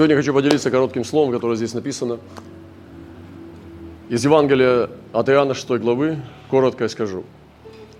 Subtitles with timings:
[0.00, 2.20] Сегодня хочу поделиться коротким словом, которое здесь написано.
[4.08, 6.16] Из Евангелия от Иоанна 6 главы
[6.48, 7.24] коротко я скажу.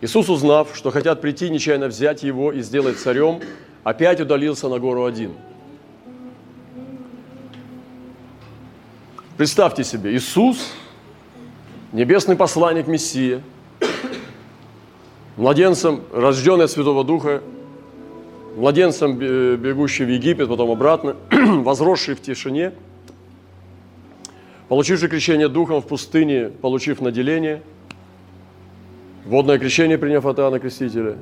[0.00, 3.40] Иисус, узнав, что хотят прийти нечаянно взять его и сделать царем,
[3.84, 5.34] опять удалился на гору один.
[9.36, 10.72] Представьте себе, Иисус,
[11.92, 13.42] небесный посланник Мессия,
[15.36, 17.42] младенцем, рожденный от Святого Духа,
[18.56, 22.72] младенцем, бегущий в Египет, потом обратно, возросший в тишине,
[24.68, 27.62] получивший крещение Духом в пустыне, получив наделение,
[29.24, 31.16] водное крещение, приняв от Иоанна Крестителя,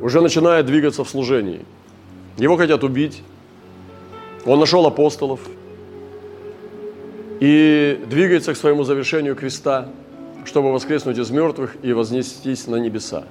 [0.00, 1.60] уже начинает двигаться в служении.
[2.36, 3.22] Его хотят убить,
[4.46, 5.40] он нашел апостолов
[7.40, 9.88] и двигается к своему завершению креста,
[10.44, 13.24] чтобы воскреснуть из мертвых и вознестись на небеса.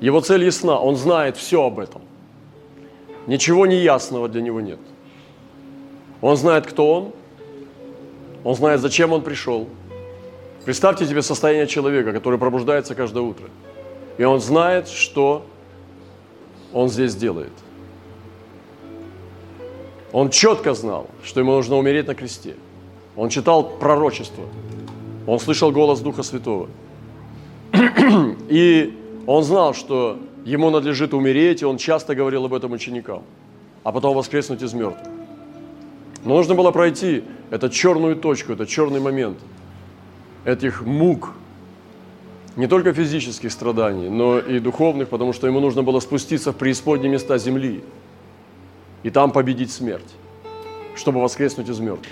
[0.00, 2.02] Его цель ясна, он знает все об этом.
[3.28, 4.78] Ничего неясного для него нет.
[6.22, 7.12] Он знает, кто он,
[8.42, 9.68] он знает, зачем он пришел.
[10.64, 13.48] Представьте себе состояние человека, который пробуждается каждое утро.
[14.16, 15.44] И он знает, что
[16.72, 17.52] он здесь делает.
[20.10, 22.56] Он четко знал, что ему нужно умереть на кресте.
[23.14, 24.44] Он читал пророчество.
[25.26, 26.70] Он слышал голос Духа Святого.
[28.48, 30.18] И он знал, что
[30.48, 33.22] ему надлежит умереть, и он часто говорил об этом ученикам,
[33.84, 35.06] а потом воскреснуть из мертвых.
[36.24, 39.38] Но нужно было пройти эту черную точку, этот черный момент
[40.44, 41.34] этих мук,
[42.56, 47.12] не только физических страданий, но и духовных, потому что ему нужно было спуститься в преисподние
[47.12, 47.84] места земли
[49.02, 50.14] и там победить смерть,
[50.96, 52.08] чтобы воскреснуть из мертвых.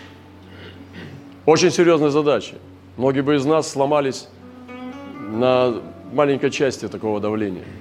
[1.47, 2.57] Очень серьезная задача.
[2.98, 4.29] Многие бы из нас сломались
[5.31, 5.81] на
[6.12, 7.64] маленькой части такого давления–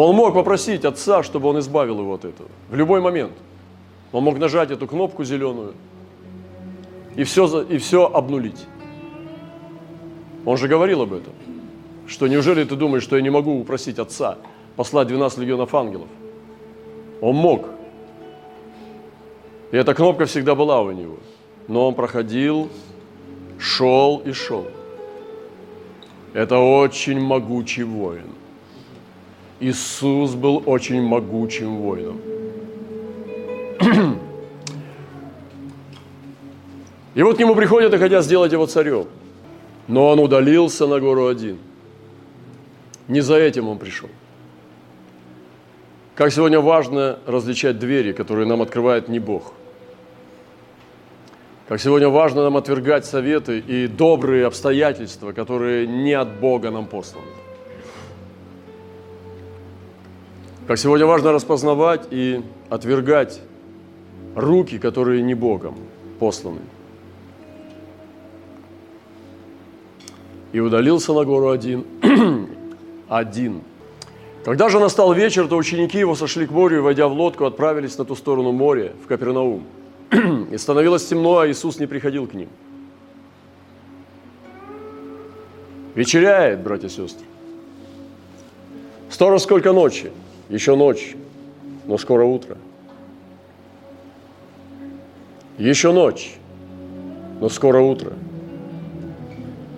[0.00, 2.48] Он мог попросить отца, чтобы он избавил его от этого.
[2.70, 3.32] В любой момент.
[4.12, 5.74] Он мог нажать эту кнопку зеленую
[7.16, 8.64] и все, и все обнулить.
[10.44, 11.32] Он же говорил об этом.
[12.06, 14.38] Что неужели ты думаешь, что я не могу упросить отца
[14.76, 16.06] послать 12 легионов ангелов?
[17.20, 17.66] Он мог.
[19.72, 21.16] И эта кнопка всегда была у него.
[21.66, 22.68] Но он проходил,
[23.58, 24.68] шел и шел.
[26.34, 28.38] Это очень могучий воин.
[29.60, 32.20] Иисус был очень могучим воином.
[37.14, 39.06] И вот к нему приходят и хотят сделать его царем.
[39.88, 41.58] Но он удалился на гору один.
[43.08, 44.08] Не за этим он пришел.
[46.14, 49.52] Как сегодня важно различать двери, которые нам открывает не Бог.
[51.68, 57.26] Как сегодня важно нам отвергать советы и добрые обстоятельства, которые не от Бога нам посланы.
[60.68, 63.40] Как сегодня важно распознавать и отвергать
[64.34, 65.76] руки, которые не Богом
[66.18, 66.60] посланы.
[70.52, 71.86] И удалился на гору один,
[73.08, 73.62] один.
[74.44, 77.96] Когда же настал вечер, то ученики его сошли к морю и, войдя в лодку, отправились
[77.96, 79.64] на ту сторону моря, в Капернаум.
[80.50, 82.50] И становилось темно, а Иисус не приходил к ним.
[85.94, 87.24] Вечеряет, братья и сестры.
[89.08, 90.12] Сторож сколько ночи–
[90.48, 91.14] еще ночь,
[91.86, 92.56] но скоро утро.
[95.58, 96.36] Еще ночь,
[97.40, 98.12] но скоро утро.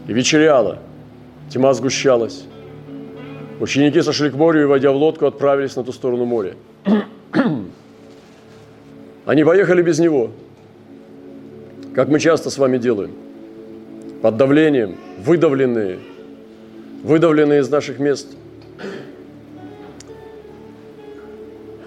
[0.06, 0.78] И вечеряло,
[1.48, 2.44] тьма сгущалась.
[3.58, 6.54] Ученики сошли к морю и, войдя в лодку, отправились на ту сторону моря.
[9.26, 10.30] Они поехали без него,
[11.94, 13.12] как мы часто с вами делаем,
[14.22, 15.98] под давлением, выдавленные,
[17.02, 18.28] выдавленные из наших мест–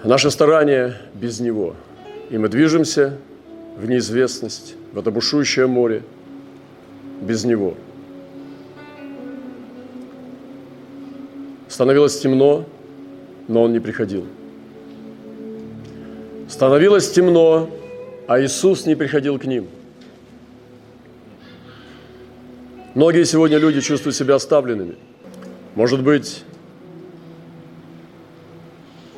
[0.04, 1.74] Наше старание без Него.
[2.28, 3.16] И мы движемся
[3.78, 6.02] в неизвестность, в это бушующее море
[7.22, 7.74] без Него.
[11.68, 12.66] Становилось темно,
[13.48, 14.26] но Он не приходил.
[16.50, 17.70] Становилось темно,
[18.26, 19.68] а Иисус не приходил к ним.
[22.94, 24.96] Многие сегодня люди чувствуют себя оставленными.
[25.74, 26.44] Может быть,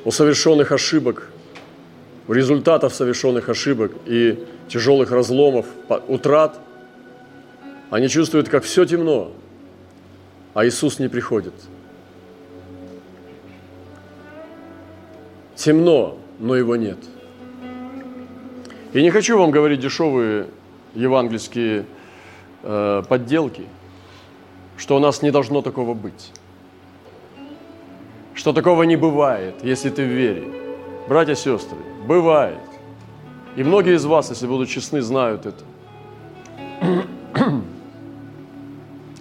[0.07, 1.29] у совершенных ошибок,
[2.29, 4.39] у результатов совершенных ошибок и
[4.69, 5.67] тяжелых разломов,
[6.07, 6.61] утрат,
[7.91, 9.33] они чувствуют, как все темно,
[10.55, 11.55] а Иисус не приходит.
[15.57, 16.99] Темно, но его нет.
[18.93, 20.47] И не хочу вам говорить дешевые
[20.95, 21.85] евангельские
[22.63, 23.67] э, подделки,
[24.77, 26.31] что у нас не должно такого быть
[28.47, 30.45] что такого не бывает, если ты в вере.
[31.09, 32.61] Братья и сестры, бывает.
[33.57, 35.65] И многие из вас, если будут честны, знают это.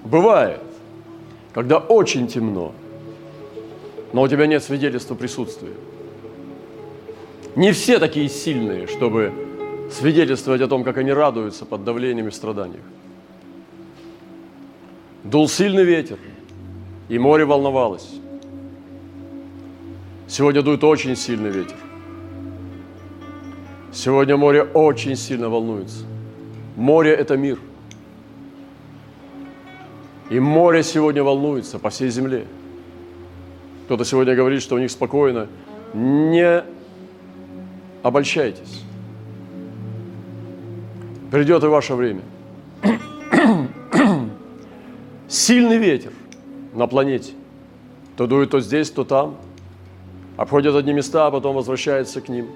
[0.03, 0.61] Бывает,
[1.55, 2.73] когда очень темно,
[4.13, 5.73] но у тебя нет свидетельства присутствия.
[7.55, 9.33] Не все такие сильные, чтобы
[9.91, 12.83] свидетельствовать о том, как они радуются под давлением и страданиях.
[15.23, 16.19] Дул сильный ветер,
[17.09, 18.21] и море волновалось.
[20.37, 21.77] Сегодня дует очень сильный ветер.
[23.93, 26.03] Сегодня море очень сильно волнуется.
[26.75, 27.57] Море– это мир.
[30.29, 32.47] И море сегодня волнуется по всей земле.
[33.85, 35.47] Кто-то сегодня говорит, что у них спокойно.
[35.93, 36.65] Не
[38.03, 38.83] обольщайтесь.
[41.31, 42.23] Придет и ваше время.
[45.29, 46.11] Сильный ветер
[46.73, 47.31] на планете.
[48.17, 49.37] То дует то здесь, то там.
[50.37, 52.47] Обходят одни места, а потом возвращается к ним.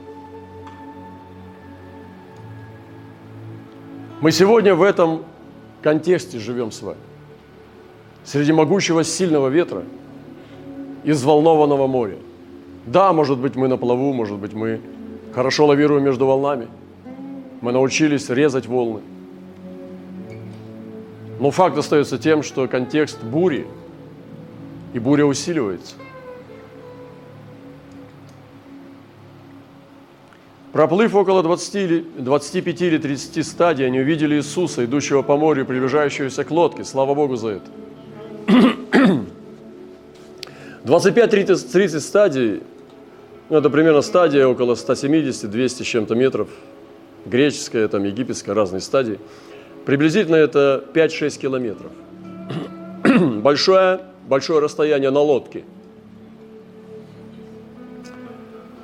[4.22, 5.24] Мы сегодня в этом
[5.82, 7.00] контексте живем с вами.
[8.26, 9.84] Среди могучего сильного ветра
[11.06, 12.18] из волнованного моря.
[12.86, 14.82] Да, может быть, мы на плаву, может быть, мы
[15.34, 16.68] хорошо лавируем между волнами.
[17.62, 19.02] Мы научились резать волны.
[21.40, 23.66] Но факт остается тем, что контекст бури,
[24.94, 25.96] и буря усиливается.
[30.80, 36.46] Проплыв около 20 или, 25 или 30 стадий, они увидели Иисуса, идущего по морю, приближающегося
[36.46, 36.86] к лодке.
[36.86, 37.66] Слава Богу за это.
[40.86, 42.64] 25-30 стадий,
[43.50, 46.48] ну, это примерно стадия около 170-200 с чем-то метров.
[47.26, 49.20] Греческая, там, египетская, разные стадии.
[49.86, 51.92] Приблизительно это 5-6 километров.
[53.44, 54.00] большое,
[54.30, 55.66] большое расстояние на лодке.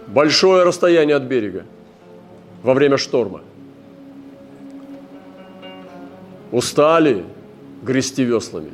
[0.08, 1.64] Большое расстояние от берега
[2.66, 3.42] во время шторма.
[6.52, 7.24] Устали
[7.84, 8.72] грести веслами.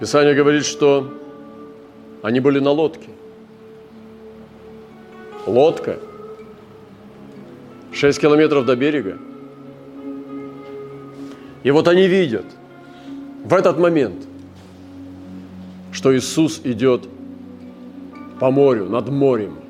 [0.00, 1.14] Писание говорит, что
[2.22, 3.08] они были на лодке.
[5.46, 6.00] Лодка.
[7.92, 9.16] Шесть километров до берега.
[11.62, 12.46] И вот они видят
[13.44, 14.26] в этот момент,
[15.92, 17.08] что Иисус идет
[18.40, 19.63] по морю, над морем.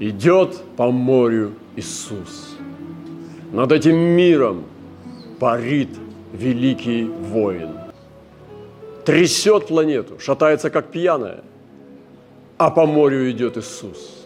[0.00, 2.56] Идет по морю Иисус.
[3.52, 4.64] Над этим миром
[5.38, 5.90] парит
[6.32, 7.68] великий воин.
[9.04, 11.42] Трясет планету, шатается как пьяная,
[12.56, 14.24] а по морю идет Иисус.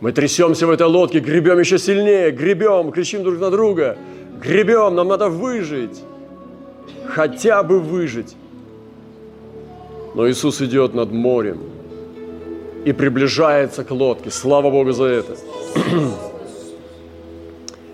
[0.00, 3.96] Мы трясемся в этой лодке, гребем еще сильнее, гребем, кричим друг на друга,
[4.42, 6.02] гребем, нам надо выжить,
[7.06, 8.36] хотя бы выжить.
[10.14, 11.60] Но Иисус идет над морем–
[12.84, 14.30] и приближается к лодке.
[14.30, 15.36] Слава Богу за это.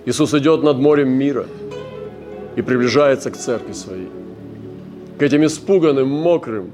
[0.06, 1.46] Иисус идет над морем мира
[2.56, 4.08] и приближается к церкви своей.
[5.18, 6.70] К этим испуганным, мокрым,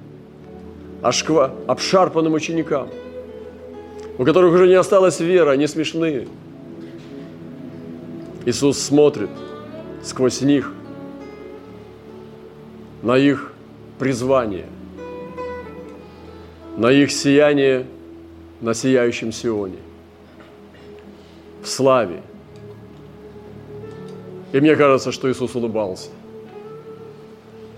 [1.02, 2.88] ошква, обшарпанным ученикам,
[4.18, 6.28] у которых уже не осталось веры, они смешные.
[8.46, 9.30] Иисус смотрит
[10.02, 10.72] сквозь них
[13.02, 13.52] на их
[13.98, 14.66] призвание,
[16.76, 17.86] на их сияние
[18.60, 19.78] на сияющем Сионе,
[21.62, 22.22] в славе.
[24.52, 26.10] И мне кажется, что Иисус улыбался.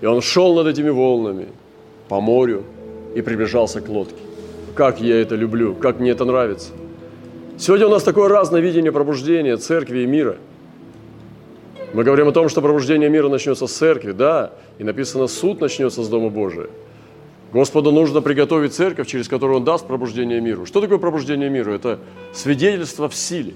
[0.01, 1.47] И Он шел над этими волнами
[2.07, 2.63] по морю
[3.15, 4.21] и приближался к лодке.
[4.75, 6.71] Как я это люблю, как мне это нравится.
[7.57, 10.37] Сегодня у нас такое разное видение пробуждения церкви и мира.
[11.93, 16.03] Мы говорим о том, что пробуждение мира начнется с церкви, да, и написано, суд начнется
[16.03, 16.67] с Дома Божия–
[17.53, 20.65] Господу нужно приготовить церковь, через которую Он даст пробуждение миру.
[20.65, 21.73] Что такое пробуждение миру?
[21.73, 21.99] Это
[22.33, 23.53] свидетельство в силе,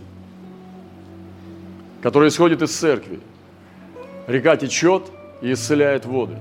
[2.02, 3.20] которое исходит из церкви.
[4.28, 5.04] Река течет
[5.42, 6.38] и исцеляет воды.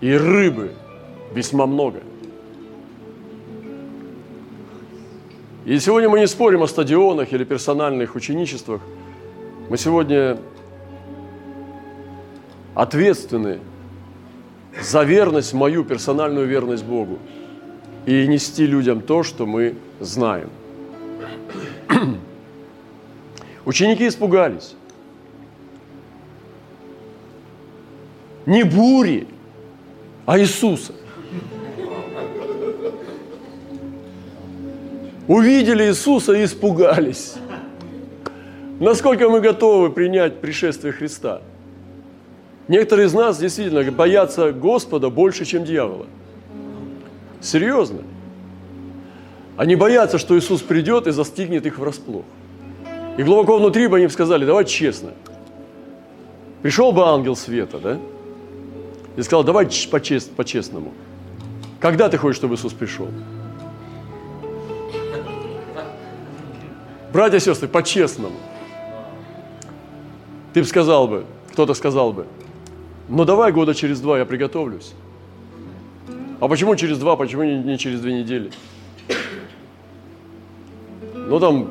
[0.00, 0.72] И рыбы
[1.34, 2.00] весьма много.
[5.66, 8.80] И сегодня мы не спорим о стадионах или персональных ученичествах.
[9.68, 10.38] Мы сегодня
[12.74, 13.58] ответственны
[14.80, 17.18] за верность, мою персональную верность Богу
[18.04, 20.50] и нести людям то, что мы знаем.
[23.64, 24.74] Ученики испугались.
[28.44, 29.26] Не бури,
[30.24, 30.92] а Иисуса.
[35.26, 37.34] Увидели Иисуса и испугались.
[38.78, 41.42] Насколько мы готовы принять пришествие Христа–
[42.68, 46.06] Некоторые из нас действительно боятся Господа больше, чем дьявола.
[47.40, 48.00] Серьезно.
[49.56, 52.24] Они боятся, что Иисус придет и застигнет их врасплох.
[53.16, 55.10] И глубоко внутри бы они сказали, давай честно.
[56.62, 57.98] Пришел бы ангел света, да?
[59.16, 60.92] И сказал, давай по-честному.
[61.80, 63.08] Когда ты хочешь, чтобы Иисус пришел?
[67.12, 68.36] Братья и сестры, по-честному.
[70.52, 72.26] Ты бы сказал бы, кто-то сказал бы,
[73.08, 74.92] ну давай года через два я приготовлюсь.
[76.40, 78.50] А почему через два, почему не через две недели?
[81.14, 81.70] Ну там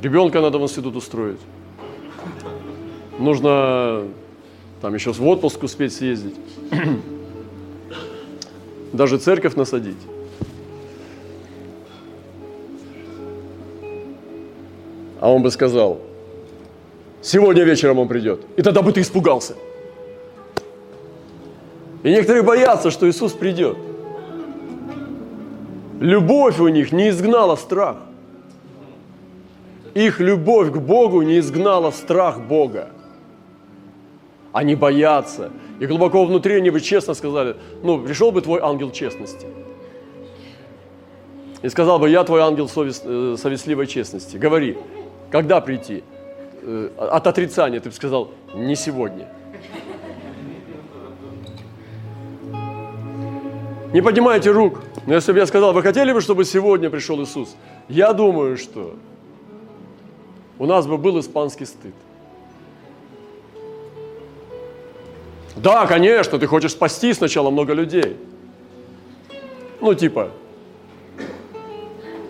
[0.00, 1.40] ребенка надо в институт устроить.
[3.18, 4.04] Нужно
[4.80, 6.34] там еще в отпуск успеть съездить.
[8.92, 9.96] Даже церковь насадить.
[15.20, 16.00] А он бы сказал,
[17.20, 18.40] сегодня вечером он придет.
[18.56, 19.54] И тогда бы ты испугался.
[22.02, 23.76] И некоторые боятся, что Иисус придет.
[26.00, 27.98] Любовь у них не изгнала страх.
[29.94, 32.88] Их любовь к Богу не изгнала страх Бога.
[34.52, 35.52] Они боятся.
[35.78, 39.46] И глубоко внутри они бы честно сказали, ну, пришел бы твой ангел честности.
[41.62, 44.36] И сказал бы, я твой ангел совест, э, совестливой честности.
[44.36, 44.76] Говори,
[45.30, 46.02] когда прийти?
[46.62, 49.28] Э, от отрицания ты бы сказал, не сегодня.
[53.92, 54.80] Не поднимайте рук.
[55.06, 57.56] Но если бы я сказал, вы хотели бы, чтобы сегодня пришел Иисус?
[57.88, 58.96] Я думаю, что
[60.58, 61.94] у нас бы был испанский стыд.
[65.56, 68.16] Да, конечно, ты хочешь спасти сначала много людей.
[69.80, 70.30] Ну, типа,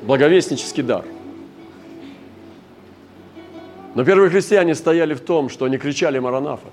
[0.02, 1.04] благовестнический дар–
[3.94, 6.68] но первые христиане стояли в том, что они кричали Маранафа.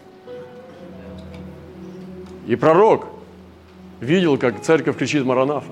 [2.47, 3.07] И пророк
[3.99, 5.71] видел, как церковь кричит Маранафа.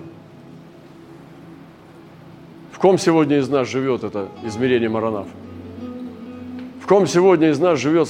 [2.71, 5.29] В ком сегодня из нас живет это измерение Маранафа?
[6.81, 8.07] В ком сегодня из нас живет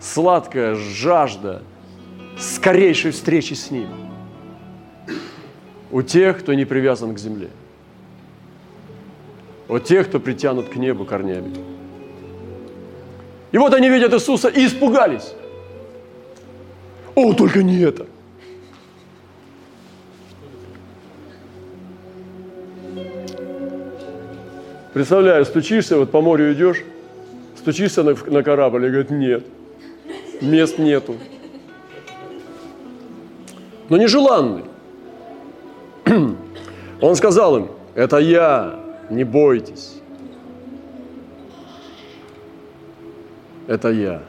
[0.00, 1.62] сладкая жажда
[2.38, 3.88] скорейшей встречи с Ним?
[5.90, 7.48] У тех, кто не привязан к земле.
[9.68, 11.54] У тех, кто притянут к небу корнями.
[13.52, 15.32] И вот они видят Иисуса и испугались.
[17.14, 18.06] О, только не это.
[24.96, 26.82] Представляю, стучишься, вот по морю идешь,
[27.54, 29.44] стучишься на, на корабль и говорит, нет,
[30.40, 31.16] мест нету.
[33.90, 34.64] Но нежеланный.
[37.02, 40.00] Он сказал им, это я, не бойтесь.
[43.66, 44.22] это я.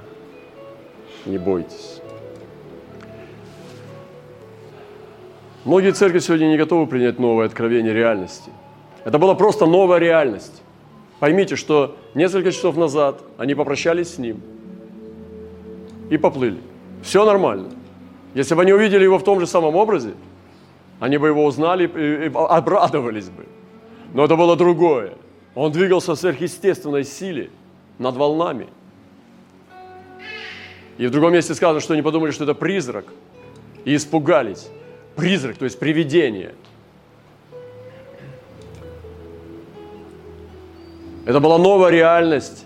[1.26, 2.02] Не бойтесь.
[5.64, 8.52] Многие церкви сегодня не готовы принять новое откровение реальности.
[9.08, 10.62] Это была просто новая реальность.
[11.20, 14.42] Поймите, что несколько часов назад они попрощались с ним
[16.10, 16.60] и поплыли.
[17.02, 17.70] Все нормально.
[18.34, 20.14] Если бы они увидели его в том же самом образе,
[21.00, 23.46] они бы его узнали и обрадовались бы.
[24.14, 25.14] Но это было другое.
[25.56, 27.50] Он двигался в сверхъестественной силе
[27.98, 28.68] над волнами–
[30.98, 33.06] и в другом месте сказано, что они подумали, что это призрак,
[33.86, 34.68] и испугались.
[35.16, 36.54] Призрак, то есть привидение.
[41.27, 42.65] Это была новая реальность,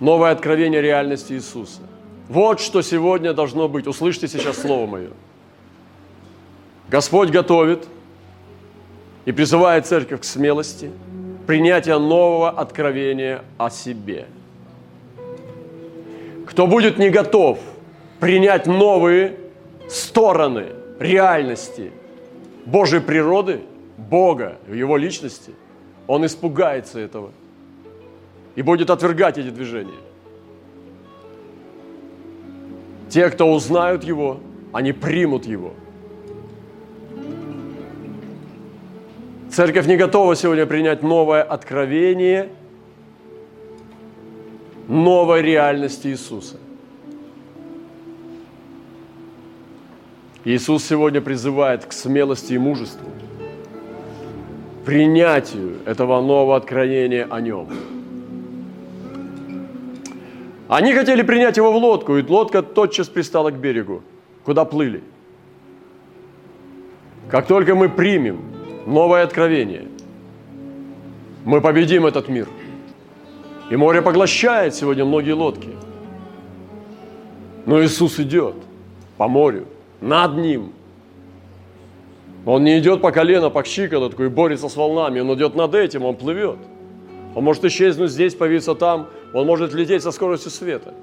[0.00, 1.80] новое откровение реальности Иисуса.
[2.28, 3.86] Вот что сегодня должно быть.
[3.86, 5.10] Услышьте сейчас слово мое.
[6.90, 7.88] Господь готовит
[9.24, 10.90] и призывает церковь к смелости,
[11.46, 14.26] принятия нового откровения о себе–
[16.54, 17.58] кто будет не готов
[18.20, 19.36] принять новые
[19.88, 20.66] стороны
[21.00, 21.90] реальности
[22.64, 23.62] Божьей природы,
[23.96, 25.52] Бога, в Его личности,
[26.06, 27.32] он испугается этого
[28.56, 30.00] и будет отвергать эти движения.
[33.08, 34.40] Те, кто узнают Его,
[34.72, 35.74] они примут Его.
[39.50, 42.48] Церковь не готова сегодня принять новое откровение–
[44.88, 46.56] новой реальности Иисуса.
[50.44, 53.08] Иисус сегодня призывает к смелости и мужеству,
[54.84, 57.68] принятию этого нового откровения о Нем.
[60.76, 64.02] Они хотели принять его в лодку, и лодка тотчас пристала к берегу,
[64.44, 65.02] куда плыли.
[67.30, 68.40] Как только мы примем
[68.86, 69.86] новое откровение,
[71.44, 72.48] мы победим этот мир–
[73.70, 75.70] и море поглощает сегодня многие лодки.
[77.66, 78.56] Но Иисус идет.
[79.16, 79.66] по морю,
[80.00, 80.72] над ним.
[82.44, 86.04] Он не идет по колено, по щиколотку и борется с волнами, он идет над этим,
[86.04, 86.58] он плывет.
[87.34, 90.94] Он может исчезнуть здесь, появиться там, он может лететь со скоростью света,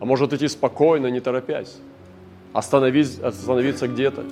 [0.00, 1.76] а может идти спокойно, не торопясь,
[2.52, 4.24] остановиться, остановиться где-то.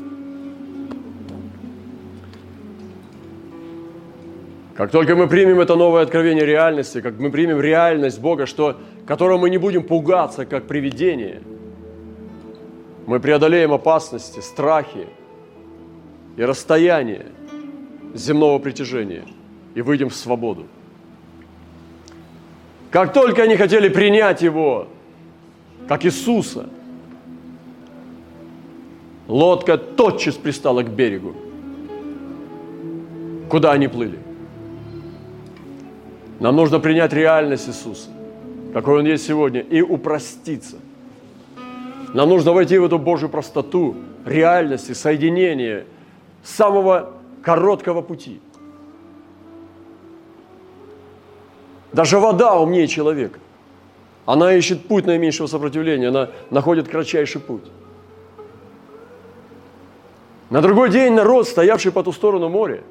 [4.75, 9.39] Как только мы примем это новое откровение реальности, как мы примем реальность Бога, что, которого
[9.39, 11.41] мы не будем пугаться, как привидение,
[13.07, 15.07] мы преодолеем опасности, страхи
[16.37, 17.27] и расстояние
[18.13, 19.23] земного притяжения
[19.77, 20.67] и выйдем в свободу.
[22.91, 24.89] Как только они хотели принять Его,
[25.89, 26.69] как Иисуса,
[29.29, 31.35] лодка тотчас пристала к берегу.
[33.49, 34.19] Куда они плыли?
[36.41, 38.11] Нам нужно принять реальность Иисуса,
[38.73, 40.77] какой Он есть сегодня, и упроститься.
[42.13, 45.85] Нам нужно войти в эту Божью простоту, реальности, соединения
[46.43, 47.13] самого
[47.43, 48.41] короткого пути.
[51.97, 53.39] Даже вода умнее человека.
[54.27, 57.63] Она ищет путь наименьшего сопротивления, она находит кратчайший путь.
[60.51, 62.83] На другой день народ, стоявший по ту сторону моря,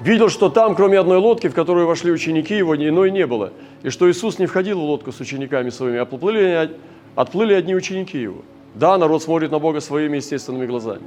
[0.00, 3.52] видел, что там, кроме одной лодки, в которую вошли ученики его, ни иной не было,
[3.82, 6.70] и что Иисус не входил в лодку с учениками своими, а отплыли,
[7.14, 8.40] отплыли одни ученики его.
[8.74, 11.02] Да, народ смотрит на Бога своими естественными глазами.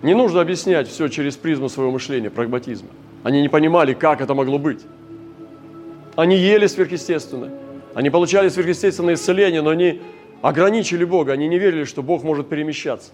[0.00, 2.88] Не нужно объяснять все через призму своего мышления, прагматизма.
[3.22, 4.80] Они не понимали, как это могло быть.
[6.16, 7.50] Они ели сверхъестественно,
[7.94, 10.00] они получали сверхъестественное исцеление, но они
[10.42, 13.12] ограничили Бога, они не верили, что Бог может перемещаться.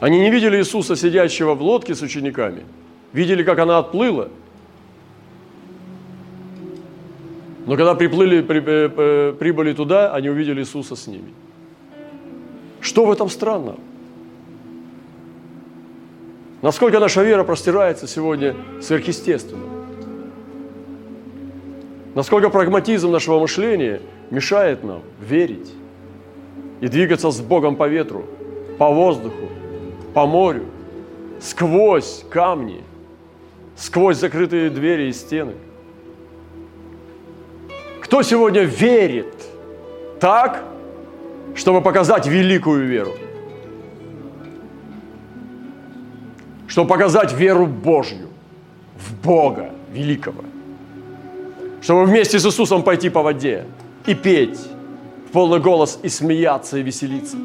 [0.00, 2.64] Они не видели Иисуса, сидящего в лодке с учениками,
[3.12, 4.28] видели, как она отплыла.
[7.66, 11.34] Но когда приплыли, при, при, э, прибыли туда, они увидели Иисуса с ними.
[12.80, 13.78] Что в этом странного?
[16.62, 19.64] Насколько наша вера простирается сегодня сверхъестественно?
[22.14, 25.72] Насколько прагматизм нашего мышления мешает нам верить
[26.80, 28.26] и двигаться с Богом по ветру,
[28.78, 29.48] по воздуху,
[30.12, 30.66] по морю,
[31.40, 32.82] сквозь камни,
[33.76, 35.54] сквозь закрытые двери и стены.
[38.02, 39.34] Кто сегодня верит
[40.18, 40.62] так,
[41.54, 43.12] чтобы показать великую веру?
[46.70, 48.28] Чтобы показать веру Божью,
[48.96, 50.44] в Бога великого.
[51.82, 53.64] Чтобы вместе с Иисусом пойти по воде
[54.06, 54.60] и петь
[55.28, 57.36] в полный голос и смеяться и веселиться.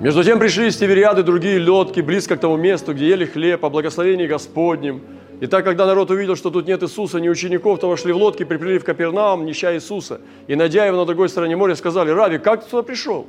[0.00, 3.68] Между тем пришли из Тивериады другие лодки близко к тому месту, где ели хлеб, о
[3.68, 5.02] благословении Господнем.
[5.40, 8.44] И так, когда народ увидел, что тут нет Иисуса, ни учеников, то вошли в лодки,
[8.44, 10.22] приплыли в Капернаум, нища Иисуса.
[10.46, 13.26] И, найдя его на другой стороне моря, сказали, Рави, как ты сюда пришел?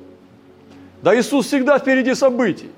[1.01, 2.69] Да Иисус всегда впереди событий.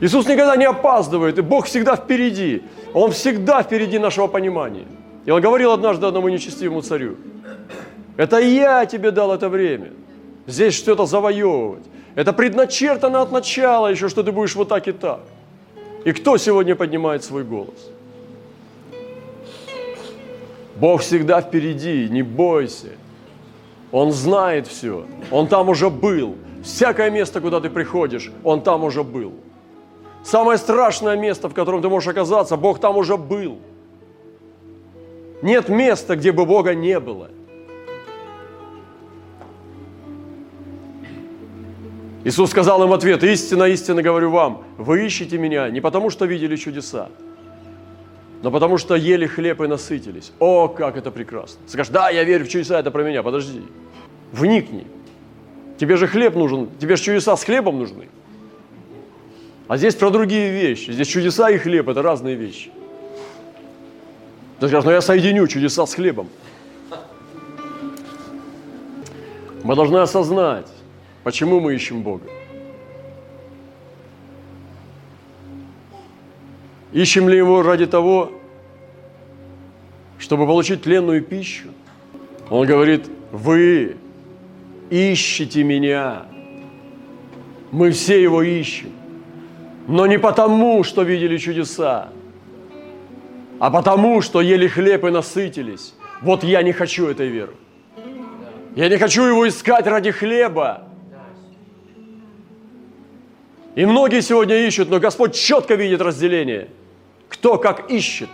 [0.00, 2.62] Иисус никогда не опаздывает, и Бог всегда впереди.
[2.94, 4.86] Он всегда впереди нашего понимания.
[5.26, 7.16] И он говорил однажды одному нечестивому царю,
[8.16, 9.92] это я тебе дал это время–
[10.48, 11.84] здесь что-то завоевывать.
[12.16, 15.20] Это предначертано от начала еще, что ты будешь вот так и так.
[16.04, 17.90] И кто сегодня поднимает свой голос?
[20.76, 22.88] Бог всегда впереди, не бойся.
[23.92, 25.04] Он знает все.
[25.30, 26.34] Он там уже был.
[26.64, 29.32] Всякое место, куда ты приходишь, Он там уже был.
[30.24, 33.58] Самое страшное место, в котором ты можешь оказаться, Бог там уже был.
[35.42, 37.30] Нет места, где бы Бога не было.
[42.24, 46.26] Иисус сказал им в ответ, истинно, истинно говорю вам, вы ищете меня не потому, что
[46.26, 47.08] видели чудеса,
[48.42, 50.32] но потому что ели хлеб и насытились.
[50.38, 51.60] О, как это прекрасно.
[51.66, 53.22] Скажешь, да, я верю в чудеса, это про меня.
[53.22, 53.62] Подожди.
[54.32, 54.86] Вникни.
[55.78, 58.08] Тебе же хлеб нужен, тебе же чудеса с хлебом нужны.
[59.68, 60.90] А здесь про другие вещи.
[60.90, 62.70] Здесь чудеса и хлеб– это разные вещи.
[64.60, 66.28] Ты скажешь, ну я соединю чудеса с хлебом.
[69.62, 70.66] Мы должны осознать,
[71.28, 72.24] Почему мы ищем Бога?
[76.90, 78.32] Ищем ли Его ради того,
[80.18, 81.68] чтобы получить тленную пищу?
[82.48, 83.98] Он говорит, вы
[84.88, 86.24] ищете меня.
[87.72, 88.92] Мы все Его ищем.
[89.88, 92.10] Но не потому, что видели чудеса,
[93.58, 95.94] а потому, что ели хлеб и насытились.
[96.20, 97.54] Вот я не хочу этой веры.
[98.76, 100.84] Я не хочу его искать ради хлеба.
[103.76, 106.68] И многие сегодня ищут, но Господь четко видит разделение.
[107.30, 108.28] Кто как ищет.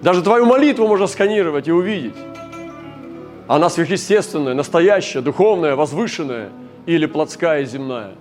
[0.00, 2.16] Даже твою молитву можно сканировать и увидеть.
[3.48, 6.48] Она сверхъестественная, настоящая, духовная, возвышенная
[6.86, 8.14] или плотская земная.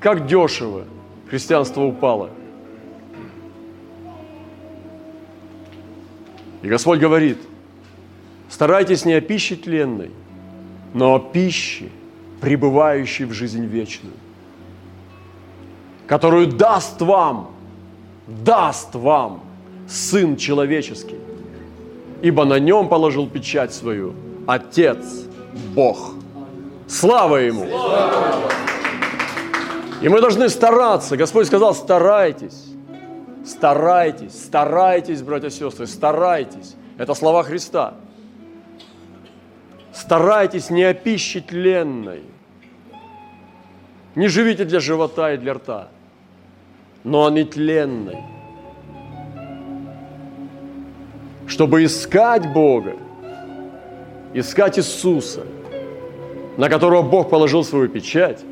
[0.00, 0.84] Как дешево
[1.28, 2.30] христианство упало.
[6.62, 7.38] И Господь говорит,
[8.48, 10.10] старайтесь не о пище тленной,
[10.94, 11.88] но о пище,
[12.40, 14.14] пребывающей в жизнь вечную,
[16.06, 17.50] которую даст вам,
[18.26, 19.42] даст вам
[19.88, 21.18] Сын Человеческий,
[22.22, 24.14] ибо на нем положил печать свою
[24.46, 25.26] Отец
[25.74, 26.14] Бог.
[26.88, 27.66] Слава Ему!
[30.00, 31.16] И мы должны стараться.
[31.16, 32.66] Господь сказал, старайтесь,
[33.44, 36.76] старайтесь, старайтесь, братья и сестры, старайтесь.
[36.96, 37.94] Это слова Христа.
[39.92, 42.22] Старайтесь не о пище тленной.
[44.14, 45.88] Не живите для живота и для рта,
[47.04, 48.18] но о нетленной–
[51.48, 52.94] чтобы искать Бога,
[54.34, 55.46] искать Иисуса,
[56.56, 58.44] на которого Бог положил свою печать,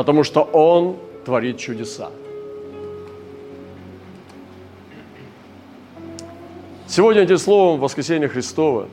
[0.00, 2.08] потому что Он творит чудеса.
[6.86, 8.88] Сегодня этим словом воскресенье Христова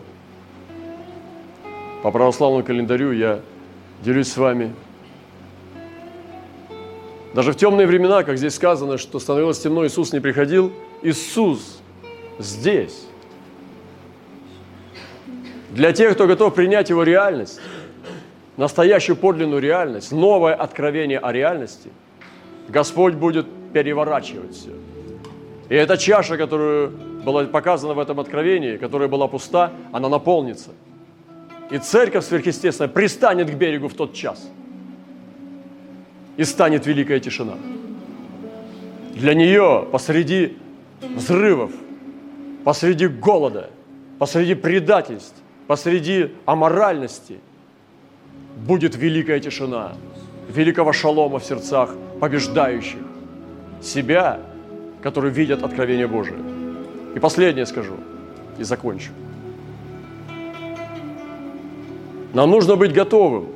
[2.04, 3.39] по православному календарю я
[4.04, 4.76] делюсь с вами.
[7.34, 11.80] Даже в темные времена, как здесь сказано, что становилось темно, Иисус не приходил, Иисус
[12.38, 13.06] здесь.
[15.72, 17.62] Для тех, кто готов принять его реальность,
[18.58, 21.89] настоящую подлинную реальность, новое откровение о реальности,
[22.67, 24.72] Господь будет переворачивать все.
[25.70, 30.72] И эта чаша, которая была показана в этом откровении, которая была пуста, она наполнится.
[31.70, 34.50] И церковь сверхъестественная пристанет к берегу в тот час.
[36.38, 37.56] И станет великая тишина.
[39.13, 40.58] Для нее посреди
[41.02, 41.72] взрывов–
[42.67, 43.70] посреди голода,
[44.20, 47.39] посреди предательств, посреди аморальности
[48.65, 49.93] будет великая тишина,
[50.50, 53.00] великого шалома в сердцах побеждающих
[53.82, 54.39] себя,
[55.02, 56.39] которые видят откровение Божие.
[57.15, 57.93] И последнее скажу,
[58.58, 59.12] и закончу.
[62.34, 63.48] Нам нужно быть готовым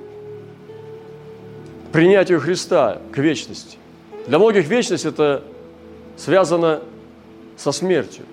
[1.87, 3.77] к принятию Христа, к вечности.
[4.27, 5.43] Для многих вечность это
[6.17, 6.81] связано
[7.57, 8.25] со смертью.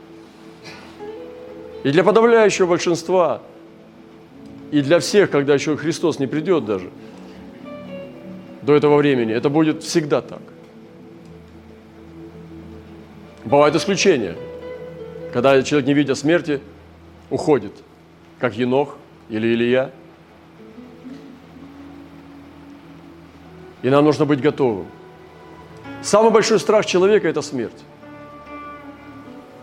[1.84, 3.40] И для подавляющего большинства,
[4.70, 6.90] и для всех, когда еще Христос не придет даже
[8.62, 10.42] до этого времени, это будет всегда так.
[13.44, 14.36] Бывают исключения,
[15.32, 16.60] когда человек, не видя смерти,
[17.30, 17.72] уходит,
[18.38, 18.96] как Енох
[19.30, 19.90] или Илья.
[23.82, 24.86] И нам нужно быть готовым.
[26.02, 27.84] Самый большой страх человека– это смерть.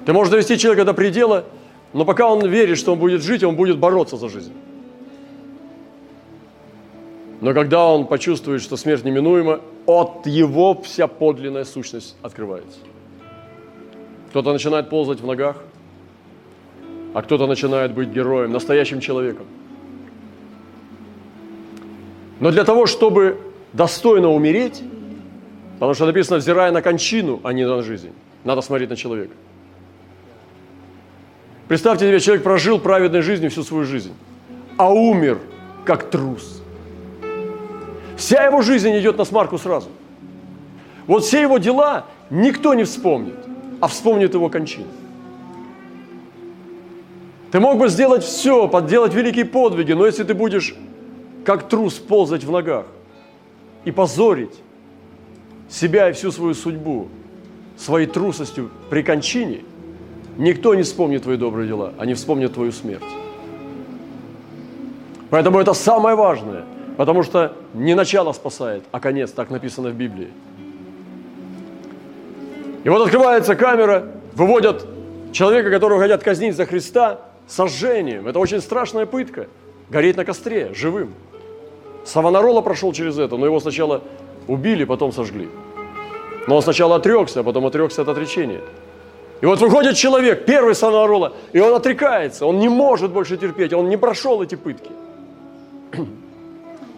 [0.05, 1.45] Ты можешь довести человека до предела–
[1.95, 4.51] но пока он верит, что он будет жить, он будет бороться за жизнь.
[7.41, 12.79] Но когда он почувствует, что смерть неминуема, от его вся подлинная сущность открывается.
[14.29, 15.57] Кто-то начинает ползать в ногах,
[17.13, 19.45] а кто-то начинает быть героем, настоящим человеком.
[22.39, 23.39] Но для того, чтобы
[23.73, 24.81] достойно умереть,
[25.75, 28.11] потому что написано, взирая на кончину, а не на жизнь,
[28.43, 29.33] надо смотреть на человека–
[31.67, 34.13] Представьте себе, человек прожил праведной жизнью всю свою жизнь,
[34.77, 35.39] а умер
[35.83, 36.61] как трус.
[38.17, 39.89] Вся его жизнь идет на смарку сразу.
[41.07, 43.35] Вот все его дела никто не вспомнит,
[43.79, 44.87] а вспомнит его кончину.
[47.51, 50.75] Ты мог бы сделать все, подделать великие подвиги, но если ты будешь
[51.45, 52.85] как трус ползать в ногах
[53.85, 54.55] и позорить
[55.69, 57.07] себя и всю свою судьбу
[57.77, 59.61] своей трусостью при кончине–
[60.37, 63.03] Никто не вспомнит твои добрые дела, они вспомнят твою смерть.
[65.29, 70.29] Поэтому это самое важное, потому что не начало спасает, а конец, так написано в Библии.
[72.83, 74.85] И вот открывается камера, выводят
[75.31, 78.27] человека, которого хотят казнить за Христа, сожжением.
[78.27, 79.47] Это очень страшная пытка.
[79.89, 81.13] Гореть на костре, живым.
[82.05, 84.01] Савонарола прошел через это, но его сначала
[84.47, 85.49] убили, потом сожгли.
[86.47, 88.61] Но он сначала отрекся, а потом отрекся от отречения.
[89.41, 93.89] И вот выходит человек, первый Савонарола, и он отрекается, он не может больше терпеть, он
[93.89, 94.91] не прошел эти пытки.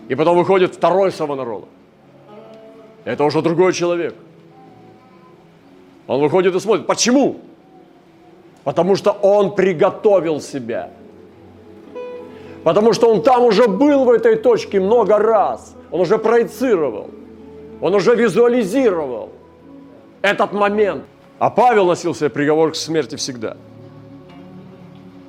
[0.08, 1.66] И потом выходит второй Савонарола.
[3.06, 4.16] Это уже другой человек.
[6.08, 6.88] Он выходит и смотрит.
[6.88, 7.42] Почему?
[8.64, 10.90] Потому что он приготовил себя.
[12.64, 15.76] Потому что он там уже был в этой точке много раз.
[15.92, 17.10] Он уже проецировал.
[17.82, 19.30] Он уже визуализировал
[20.22, 21.04] этот момент–
[21.40, 23.58] А Павел носил себе приговор к смерти всегда.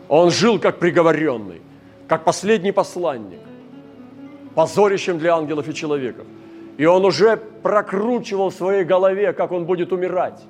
[0.08, 1.60] Он жил как приговоренный,
[2.06, 3.40] как последний посланник,
[4.58, 6.26] позорищем для ангелов и человеков.
[6.78, 10.42] И он уже прокручивал в своей голове, как он будет умирать.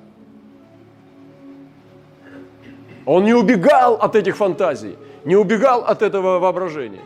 [3.05, 4.95] Он не убегал от этих фантазий,
[5.25, 7.03] не убегал от этого воображения,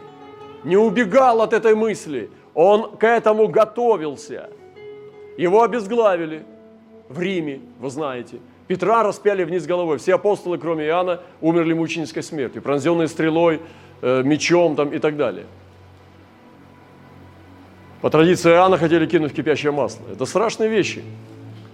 [0.63, 2.29] не убегал от этой мысли.
[2.53, 4.49] Он к этому готовился.
[5.37, 6.45] Его обезглавили
[7.09, 8.37] в Риме, вы знаете.
[8.67, 9.97] Петра распяли вниз головой.
[9.97, 13.59] Все апостолы, кроме Иоанна, умерли мученической смертью, пронзенные стрелой,
[14.01, 15.47] э, мечом там, и так далее.
[18.03, 20.03] По традиции Иоанна хотели кинуть в кипящее масло.
[20.11, 21.01] Это страшные вещи.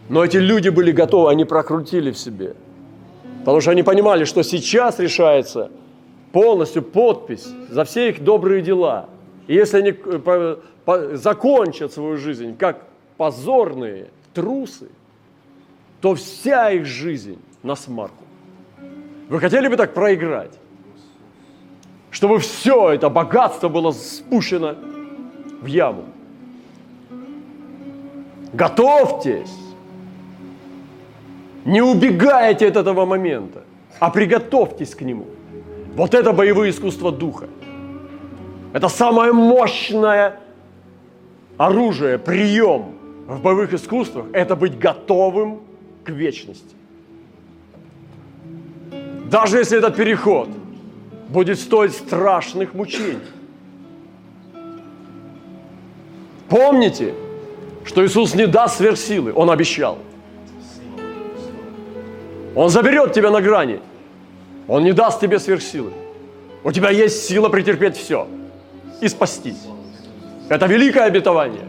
[0.10, 2.54] Но эти люди были готовы, они прокрутили в себе.
[3.40, 5.72] Потому что они понимали, что сейчас решается
[6.32, 9.10] полностью подпись за все их добрые дела.
[9.48, 10.58] И если они э,
[11.14, 12.86] закончат свою жизнь как
[13.18, 14.90] позорные трусы,
[16.00, 18.24] то вся их жизнь на смарку.
[19.30, 20.54] Вы хотели бы так проиграть?
[22.12, 24.76] Чтобы все это богатство было спущено
[25.60, 26.06] в яму.
[28.54, 29.56] Готовьтесь.
[31.66, 33.64] Не убегайте от этого момента,
[34.00, 35.26] а приготовьтесь к нему.
[35.96, 37.48] Вот это боевые искусства духа.
[38.74, 40.40] Это самое мощное
[41.58, 42.96] оружие, прием
[43.28, 45.60] в боевых искусствах– это быть готовым
[46.04, 46.76] к вечности.
[49.30, 50.50] Даже если этот переход
[51.28, 53.20] будет стоить страшных мучений.
[56.48, 57.14] Помните,
[57.90, 59.98] что Иисус не даст сверхсилы, Он обещал.
[62.56, 63.80] Он заберет тебя на грани.
[64.68, 65.92] Он не даст тебе сверхсилы.
[66.64, 68.28] У тебя есть сила претерпеть все
[69.02, 69.66] и спастись.
[70.50, 71.68] Это великое обетование.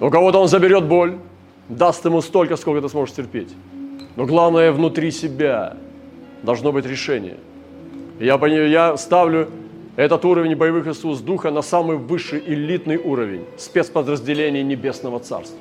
[0.00, 1.18] У кого-то он заберет боль,
[1.68, 3.54] даст ему столько, сколько ты сможешь терпеть.
[4.16, 5.76] Но главное, внутри себя
[6.42, 7.36] должно быть решение.
[8.18, 9.50] Я, я ставлю
[9.96, 15.58] этот уровень боевых искусств духа на самый высший элитный уровень спецподразделений Небесного Царства.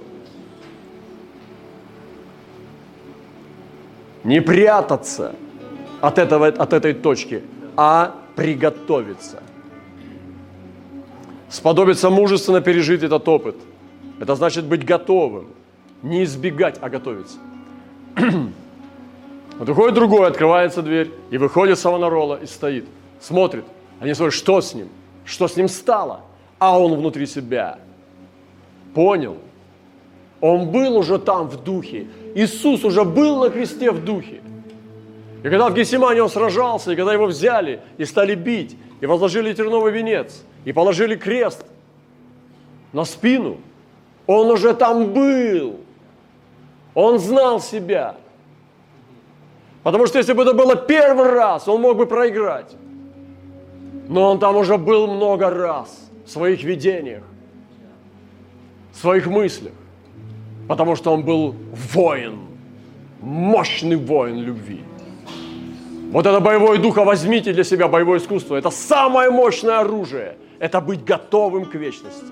[4.23, 5.35] Не прятаться
[6.01, 7.43] от, этого, от этой точки,
[7.77, 9.41] а приготовиться.
[11.49, 13.55] Сподобиться мужественно пережить этот опыт.
[14.19, 15.47] Это значит быть готовым–
[16.01, 17.37] не избегать, а готовиться.
[19.57, 22.83] Вот выходит другой, открывается дверь, и выходит Савонарола и стоит,
[23.21, 23.63] смотрит.
[23.99, 24.89] Они смотрят, что с ним,
[25.23, 26.21] что с ним стало,
[26.59, 27.79] а он внутри себя.
[28.93, 29.37] Понял.
[30.41, 32.07] Он был уже там в духе.
[32.35, 34.41] Иисус уже был на кресте в духе.
[35.43, 39.53] И когда в Гесимане он сражался, и когда его взяли и стали бить, и возложили
[39.53, 41.65] терновый венец, и положили крест
[42.93, 43.57] на спину,
[44.27, 45.79] он уже там был.
[46.93, 48.15] Он знал себя.
[49.83, 52.75] Потому что если бы это было первый раз, он мог бы проиграть.
[54.07, 57.23] Но он там уже был много раз в своих видениях,
[58.93, 59.73] в своих мыслях.
[60.67, 61.55] Потому что он был
[61.93, 62.39] воин,
[63.21, 64.83] мощный воин любви.
[66.11, 68.55] Вот это боевое духа возьмите для себя, боевое искусство.
[68.55, 70.37] Это самое мощное оружие.
[70.59, 72.31] Это быть готовым к вечности.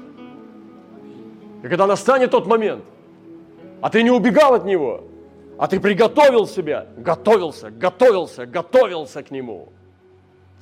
[1.63, 2.83] И когда настанет тот момент,
[3.81, 5.03] а ты не убегал от него,
[5.57, 9.69] а ты приготовил себя, готовился, готовился, готовился к нему,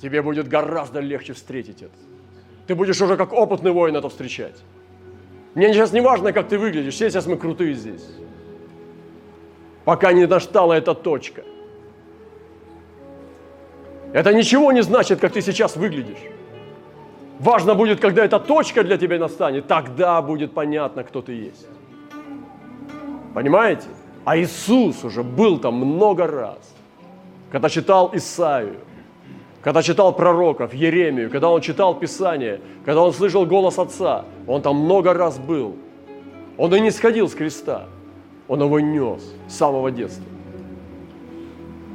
[0.02, 1.94] тебе будет гораздо легче встретить это.
[2.66, 4.56] Ты будешь уже как опытный воин это встречать.
[5.54, 8.04] Мне сейчас не важно, как ты выглядишь, все сейчас мы крутые здесь.
[9.84, 11.44] Пока не настала эта точка.
[14.12, 16.18] Это ничего не значит, как ты сейчас выглядишь.
[17.38, 21.66] Важно будет, когда эта точка для тебя настанет, тогда будет понятно, кто ты есть.
[23.34, 23.86] Понимаете?
[24.24, 26.74] А Иисус уже был там много раз.
[27.50, 28.76] Когда читал Исаию,
[29.62, 34.76] когда читал пророков, Еремию, когда он читал Писание, когда он слышал голос Отца, он там
[34.76, 35.76] много раз был.
[36.58, 37.86] Он и не сходил с креста,
[38.48, 40.24] он его нес с самого детства.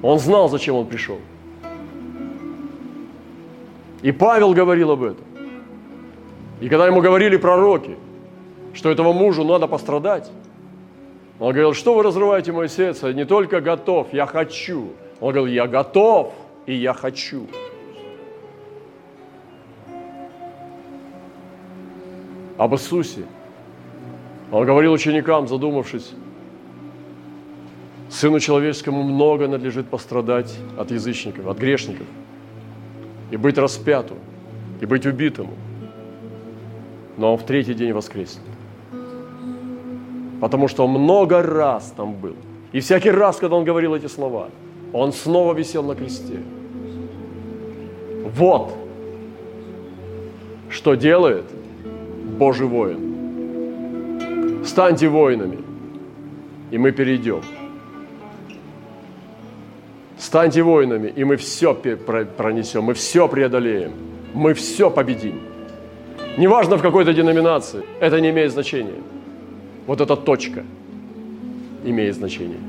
[0.01, 1.17] Он знал, зачем он пришел.
[4.01, 5.25] И Павел говорил об этом.
[6.61, 7.97] И когда ему говорили пророки,
[8.73, 10.31] что этому мужу надо пострадать,
[11.39, 13.13] он говорил, что вы разрываете мое сердце?
[13.13, 14.93] Не только готов, я хочу.
[15.19, 16.33] Он говорил, я готов
[16.67, 17.47] и я хочу.
[22.57, 23.25] Об Иисусе.
[24.51, 26.13] Он говорил ученикам, задумавшись,
[28.09, 32.07] Сыну человеческому много надлежит пострадать от язычников, от грешников,
[33.31, 34.15] и быть распяту,
[34.79, 35.53] и быть убитому.
[37.17, 38.43] Но он в третий день воскреснет
[40.39, 42.35] потому что он много раз там был.
[42.71, 44.49] И всякий раз, когда он говорил эти слова,
[44.93, 46.39] он снова висел на кресте.
[48.35, 48.73] Вот
[50.69, 51.45] что делает
[52.37, 54.65] Божий воин.
[54.65, 55.59] Станьте воинами,
[56.71, 57.41] и мы перейдем.
[60.17, 63.93] Станьте воинами, и мы все пронесем, мы все преодолеем,
[64.33, 65.39] мы все победим.
[66.37, 69.01] Неважно в какой-то деноминации, это не имеет значения.
[69.85, 70.63] Вот эта точка
[71.85, 72.59] имеет значение.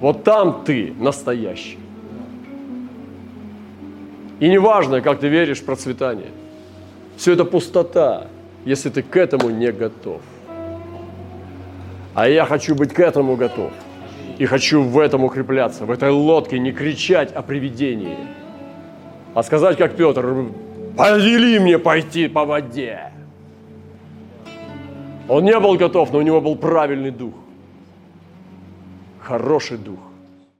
[0.00, 1.78] Вот там ты настоящий.
[4.40, 6.30] И неважно, как ты веришь в процветание.
[7.16, 8.26] Все это пустота,
[8.64, 10.20] если ты к этому не готов.
[12.14, 13.72] А я хочу быть к этому готов.
[14.38, 18.18] И хочу в этом укрепляться, в этой лодке не кричать о привидении,
[19.34, 20.46] а сказать, как Петр,
[20.96, 23.12] повели мне пойти по воде.
[25.28, 27.34] Он не был готов, но у него был правильный дух,
[29.20, 30.00] хороший дух.